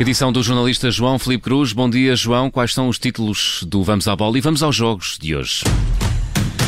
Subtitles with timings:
[0.00, 1.74] Edição do jornalista João Felipe Cruz.
[1.74, 2.50] Bom dia, João.
[2.50, 5.62] Quais são os títulos do Vamos à Bola e vamos aos jogos de hoje?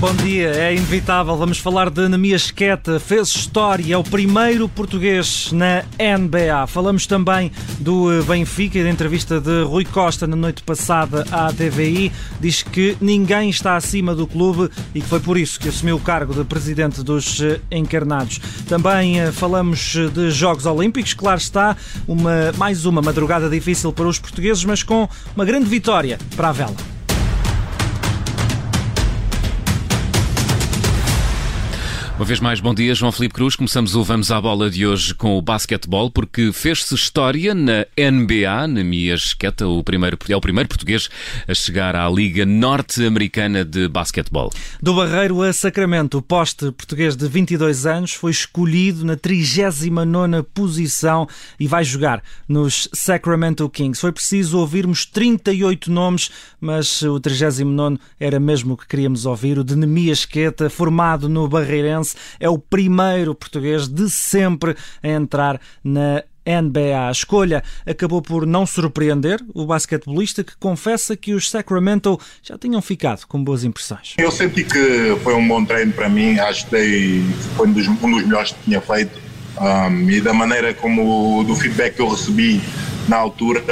[0.00, 1.36] Bom dia, é inevitável.
[1.36, 2.98] Vamos falar de Anemias Queta.
[2.98, 6.66] Fez história, é o primeiro português na NBA.
[6.66, 11.50] Falamos também do eh, Benfica e da entrevista de Rui Costa na noite passada à
[11.52, 12.12] TVI.
[12.40, 16.00] Diz que ninguém está acima do clube e que foi por isso que assumiu o
[16.00, 18.40] cargo de presidente dos eh, encarnados.
[18.68, 21.14] Também eh, falamos de Jogos Olímpicos.
[21.14, 21.76] Claro está,
[22.06, 26.52] uma, mais uma madrugada difícil para os portugueses, mas com uma grande vitória para a
[26.52, 26.93] vela.
[32.16, 33.56] Uma vez mais, bom dia, João Felipe Cruz.
[33.56, 38.68] Começamos o Vamos à Bola de hoje com o basquetebol, porque fez-se história na NBA,
[38.68, 41.10] na Miasqueta, o primeiro, é o primeiro português
[41.48, 44.52] a chegar à Liga Norte-Americana de Basquetebol.
[44.80, 51.26] Do Barreiro a Sacramento, o poste português de 22 anos foi escolhido na 39 posição
[51.58, 54.00] e vai jogar nos Sacramento Kings.
[54.00, 59.64] Foi preciso ouvirmos 38 nomes, mas o 39 era mesmo o que queríamos ouvir, o
[59.64, 62.03] de Nemias Queta, formado no Barreirense
[62.38, 67.08] é o primeiro português de sempre a entrar na NBA.
[67.08, 72.82] A escolha acabou por não surpreender o basquetebolista que confessa que os Sacramento já tinham
[72.82, 74.14] ficado com boas impressões.
[74.18, 77.24] Eu senti que foi um bom treino para mim, acho que
[77.56, 79.18] foi um dos, um dos melhores que tinha feito
[79.60, 82.60] um, e da maneira como do feedback que eu recebi
[83.08, 83.62] na altura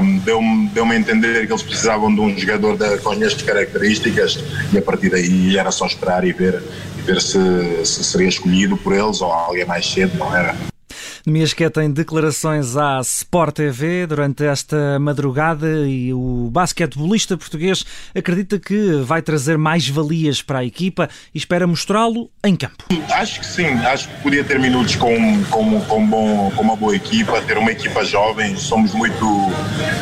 [0.00, 3.42] um, deu-me deu a entender que eles precisavam de um jogador de, com as mesmas
[3.42, 6.62] características e a partir daí era só esperar e ver,
[6.98, 7.38] e ver se,
[7.84, 10.54] se seria escolhido por eles ou alguém mais cedo, não era?
[11.30, 19.02] Miasqueta em declarações à Sport TV durante esta madrugada e o basquetebolista português acredita que
[19.04, 22.84] vai trazer mais valias para a equipa e espera mostrá-lo em campo.
[23.10, 26.96] Acho que sim, acho que podia ter minutos com, com, com, bom, com uma boa
[26.96, 29.24] equipa, ter uma equipa jovem, somos muito,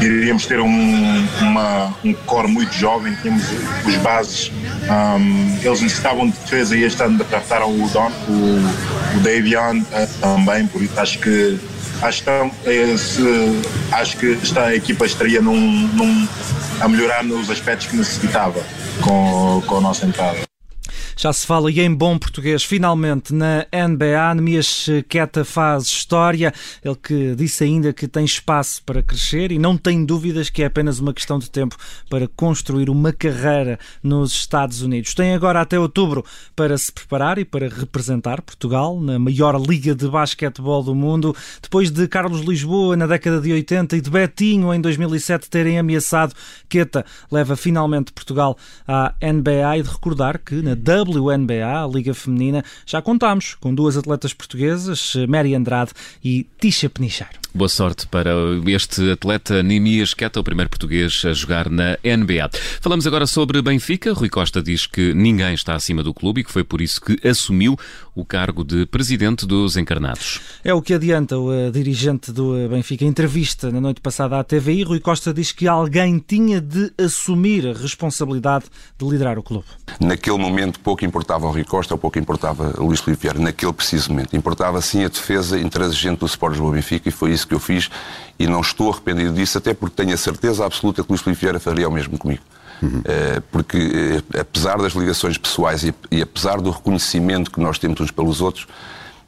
[0.00, 3.44] iríamos ter um, uma, um core muito jovem, tínhamos
[3.86, 4.52] os bases,
[4.88, 10.20] um, eles necessitavam de defesa e este ano draftaram o Don, o, o Davion uh,
[10.20, 11.58] também, por isso acho que
[12.02, 13.22] acho que, esse,
[13.92, 16.28] acho que esta equipa estaria num, num,
[16.80, 18.62] a melhorar nos aspectos que necessitava
[19.00, 20.43] com, com a nossa entrada.
[21.24, 24.34] Já se fala e em bom português, finalmente, na NBA.
[24.34, 26.52] Nemias Queta faz história.
[26.84, 30.66] Ele que disse ainda que tem espaço para crescer e não tem dúvidas que é
[30.66, 31.78] apenas uma questão de tempo
[32.10, 35.14] para construir uma carreira nos Estados Unidos.
[35.14, 36.22] Tem agora até outubro
[36.54, 41.34] para se preparar e para representar Portugal na maior liga de basquetebol do mundo.
[41.62, 46.34] Depois de Carlos Lisboa na década de 80 e de Betinho em 2007 terem ameaçado,
[46.68, 47.02] Queta
[47.32, 50.74] leva finalmente Portugal à NBA e de recordar que na
[51.18, 55.92] WNBA, a Liga Feminina, já contámos com duas atletas portuguesas, Mary Andrade
[56.22, 57.44] e Tisha Penicheiro.
[57.56, 58.32] Boa sorte para
[58.66, 62.50] este atleta Nimias Queta, o primeiro português a jogar na NBA.
[62.80, 64.12] Falamos agora sobre Benfica.
[64.12, 67.16] Rui Costa diz que ninguém está acima do clube e que foi por isso que
[67.26, 67.78] assumiu
[68.14, 70.40] o cargo de presidente dos encarnados.
[70.64, 73.04] É o que adianta o uh, dirigente do uh, Benfica.
[73.04, 77.66] Em entrevista na noite passada à TVI, Rui Costa diz que alguém tinha de assumir
[77.68, 78.66] a responsabilidade
[78.98, 79.66] de liderar o clube.
[80.00, 83.38] Naquele momento pouco importava o Rui Costa ou pouco importava o Luís Filipe Vieira.
[83.38, 84.36] Naquele preciso momento.
[84.36, 87.90] Importava sim a defesa intransigente do Sport Lisboa Benfica e foi isso que eu fiz
[88.38, 91.58] e não estou arrependido disso, até porque tenho a certeza absoluta que Luís Filipe Vieira
[91.58, 92.42] faria o mesmo comigo.
[92.82, 92.98] Uhum.
[92.98, 98.00] Uh, porque, uh, apesar das ligações pessoais e, e, apesar do reconhecimento que nós temos
[98.00, 98.64] uns pelos outros,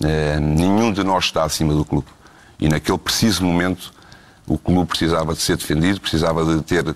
[0.00, 2.06] uh, nenhum de nós está acima do clube.
[2.60, 3.92] E naquele preciso momento,
[4.46, 6.94] o clube precisava de ser defendido, precisava de ter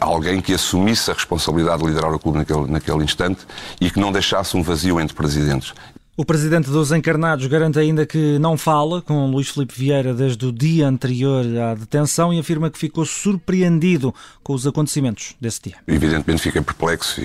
[0.00, 3.46] alguém que assumisse a responsabilidade de liderar o clube naquele, naquele instante
[3.80, 5.74] e que não deixasse um vazio entre presidentes.
[6.20, 10.50] O presidente dos Encarnados garante ainda que não fala com Luís Filipe Vieira desde o
[10.50, 14.12] dia anterior à detenção e afirma que ficou surpreendido
[14.42, 15.76] com os acontecimentos desse dia.
[15.86, 17.20] Evidentemente fiquei perplexo,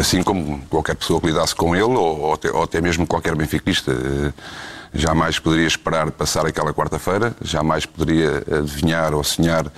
[0.00, 3.36] assim como qualquer pessoa que lidasse com ele ou, ou, até, ou até, mesmo qualquer
[3.36, 3.92] benfiquista.
[3.92, 4.32] Eh,
[4.92, 9.70] jamais poderia esperar passar aquela quarta-feira, jamais poderia adivinhar ou sonhar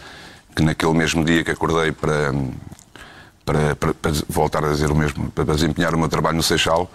[0.56, 2.32] que naquele mesmo dia que acordei para,
[3.44, 6.90] para, para, para voltar a dizer o mesmo, para desempenhar o meu trabalho no Seixal,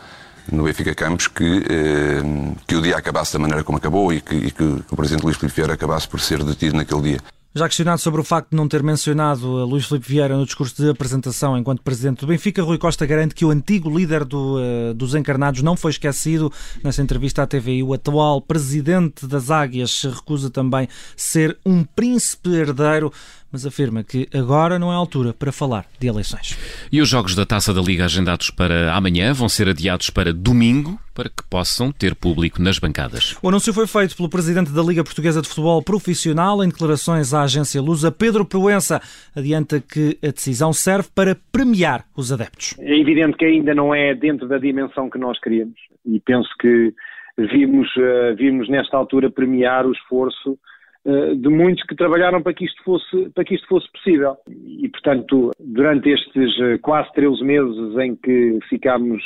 [0.51, 2.21] no Benfica Campos que, eh,
[2.65, 5.37] que o dia acabasse da maneira como acabou e que, e que o Presidente Luís
[5.37, 7.19] Filipe Vieira acabasse por ser detido naquele dia.
[7.53, 10.81] Já questionado sobre o facto de não ter mencionado a Luís Filipe Vieira no discurso
[10.81, 14.93] de apresentação enquanto Presidente do Benfica, Rui Costa garante que o antigo líder do, uh,
[14.93, 16.49] dos encarnados não foi esquecido.
[16.81, 23.11] Nessa entrevista à TVI, o atual Presidente das Águias recusa também ser um príncipe herdeiro,
[23.51, 26.57] mas afirma que agora não é a altura para falar de eleições.
[26.89, 30.97] E os jogos da Taça da Liga agendados para amanhã vão ser adiados para domingo,
[31.13, 33.37] para que possam ter público nas bancadas.
[33.41, 37.43] O anúncio foi feito pelo presidente da Liga Portuguesa de Futebol Profissional em declarações à
[37.43, 38.11] agência Lusa.
[38.11, 39.01] Pedro Proença
[39.35, 42.75] adianta que a decisão serve para premiar os adeptos.
[42.79, 46.93] É evidente que ainda não é dentro da dimensão que nós queríamos e penso que
[47.37, 50.59] vimos, uh, vimos nesta altura premiar o esforço uh,
[51.03, 54.35] de muitos que trabalharam para que isto fosse, para que isto fosse possível.
[54.47, 59.23] E, portanto, durante estes uh, quase 13 meses em que ficámos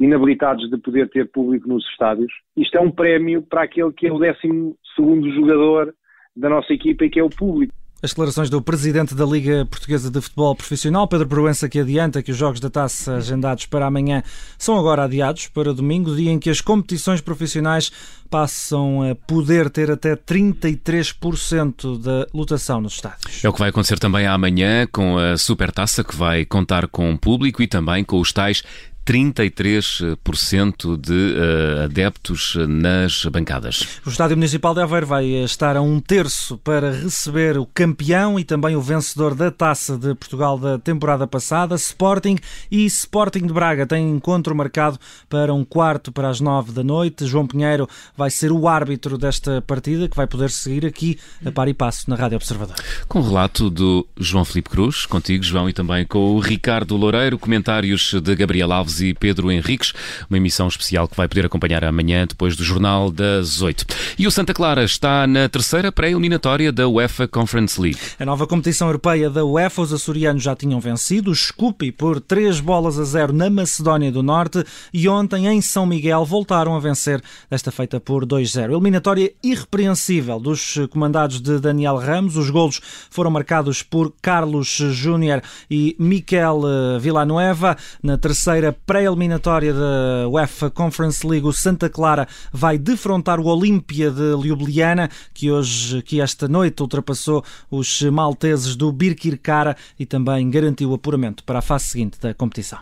[0.00, 4.12] inabilitados de poder ter público nos estádios, isto é um prémio para aquele que é
[4.12, 5.94] o 12 segundo jogador
[6.34, 7.74] da nossa equipa e que é o público.
[8.02, 12.32] As declarações do presidente da Liga Portuguesa de Futebol Profissional, Pedro Proença, que adianta que
[12.32, 14.24] os jogos da taça agendados para amanhã
[14.58, 17.92] são agora adiados para domingo, dia em que as competições profissionais
[18.28, 23.44] passam a poder ter até 33% da lotação nos estádios.
[23.44, 27.62] É o que vai acontecer também amanhã com a Supertaça, que vai contar com público
[27.62, 28.64] e também com os tais
[29.04, 34.00] 33% de uh, adeptos nas bancadas.
[34.06, 38.44] O Estádio Municipal de Aveiro vai estar a um terço para receber o campeão e
[38.44, 42.36] também o vencedor da Taça de Portugal da temporada passada, Sporting
[42.70, 43.86] e Sporting de Braga.
[43.86, 47.26] Tem encontro marcado para um quarto para as nove da noite.
[47.26, 51.68] João Pinheiro vai ser o árbitro desta partida que vai poder seguir aqui a par
[51.68, 52.76] e passo na Rádio Observador.
[53.08, 57.38] Com o relato do João Felipe Cruz, contigo, João, e também com o Ricardo Loureiro,
[57.38, 59.92] comentários de Gabriel Alves e Pedro Henriques,
[60.28, 63.84] uma emissão especial que vai poder acompanhar amanhã depois do Jornal das 8.
[64.18, 67.98] E o Santa Clara está na terceira pré-eliminatória da UEFA Conference League.
[68.18, 72.98] A nova competição europeia da UEFA, os açorianos já tinham vencido Scupi por 3 bolas
[72.98, 77.70] a 0 na Macedónia do Norte e ontem em São Miguel voltaram a vencer, desta
[77.70, 78.70] feita por 2-0.
[78.72, 82.36] Eliminatória irrepreensível dos comandados de Daniel Ramos.
[82.36, 82.80] Os golos
[83.10, 86.62] foram marcados por Carlos Júnior e Miquel
[87.00, 87.76] Villanueva.
[88.02, 94.34] Na terceira pré-eliminatória da UEFA Conference League, o Santa Clara vai defrontar o Olímpia de
[94.34, 100.94] Ljubljana, que hoje, que esta noite ultrapassou os malteses do Birkirkara e também garantiu o
[100.94, 102.78] apuramento para a fase seguinte da competição.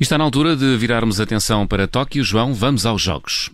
[0.00, 2.24] Está na altura de virarmos atenção para Tóquio.
[2.24, 3.50] João, vamos aos Jogos.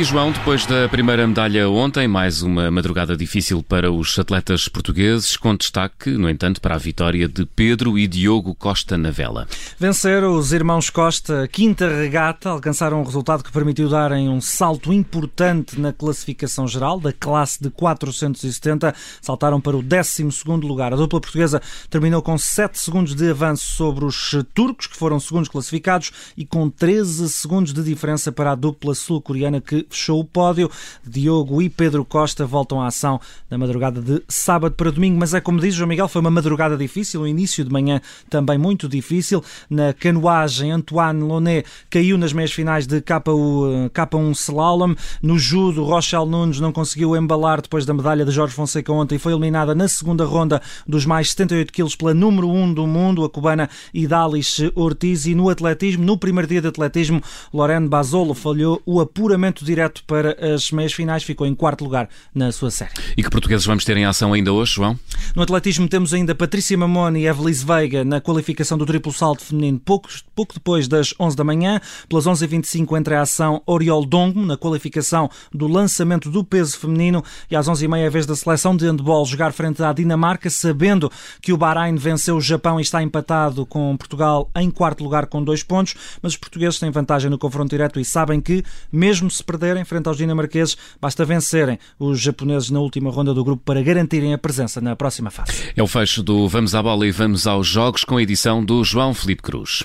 [0.00, 5.36] E João, depois da primeira medalha ontem, mais uma madrugada difícil para os atletas portugueses,
[5.36, 9.46] com destaque, no entanto, para a vitória de Pedro e Diogo Costa na vela.
[9.78, 15.78] Venceram os irmãos Costa, quinta regata, alcançaram um resultado que permitiu darem um salto importante
[15.78, 20.26] na classificação geral da classe de 470, saltaram para o 12
[20.62, 20.94] lugar.
[20.94, 21.60] A dupla portuguesa
[21.90, 26.70] terminou com 7 segundos de avanço sobre os turcos, que foram segundos classificados, e com
[26.70, 30.70] 13 segundos de diferença para a dupla sul-coreana que fechou o pódio.
[31.06, 33.20] Diogo e Pedro Costa voltam à ação
[33.50, 36.76] na madrugada de sábado para domingo, mas é como diz João Miguel, foi uma madrugada
[36.76, 39.42] difícil, o início de manhã também muito difícil.
[39.68, 44.94] Na canoagem, Antoine Lonet caiu nas meias finais de K1, K1 Slalom.
[45.22, 49.18] No judo, Rochelle Nunes não conseguiu embalar depois da medalha de Jorge Fonseca ontem e
[49.18, 53.30] foi eliminada na segunda ronda dos mais 78 quilos pela número 1 do mundo, a
[53.30, 55.26] cubana Idalis Ortiz.
[55.26, 60.54] E no atletismo, no primeiro dia de atletismo, Lorene Basolo falhou o apuramento direto para
[60.54, 62.92] as meias finais, ficou em quarto lugar na sua série.
[63.16, 64.98] E que portugueses vamos ter em ação ainda hoje, João?
[65.34, 69.78] No atletismo temos ainda Patrícia Mamone e Evelise Veiga na qualificação do triplo salto feminino
[69.78, 71.80] pouco, pouco depois das 11 da manhã.
[72.08, 77.56] Pelas 11h25 entra a ação Oriol Dongo na qualificação do lançamento do peso feminino e
[77.56, 81.10] às 11h30 é a vez da seleção de handball jogar frente à Dinamarca, sabendo
[81.40, 85.42] que o Bahrein venceu o Japão e está empatado com Portugal em quarto lugar com
[85.42, 89.42] dois pontos, mas os portugueses têm vantagem no confronto direto e sabem que, mesmo se
[89.60, 94.32] perderem frente aos dinamarqueses, basta vencerem os japoneses na última ronda do grupo para garantirem
[94.32, 95.52] a presença na próxima fase.
[95.76, 98.82] É o fecho do Vamos à Bola e Vamos aos Jogos com a edição do
[98.82, 99.84] João Felipe Cruz.